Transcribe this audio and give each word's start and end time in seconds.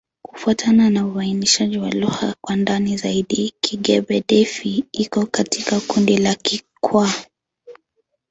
Kufuatana 0.21 0.89
na 0.89 1.05
uainishaji 1.07 1.77
wa 1.77 1.89
lugha 1.89 2.35
kwa 2.41 2.55
ndani 2.55 2.97
zaidi, 2.97 3.53
Kigbe-Defi 3.61 4.85
iko 4.91 5.25
katika 5.25 5.79
kundi 5.79 6.17
la 6.17 6.35
Kikwa. 6.35 7.09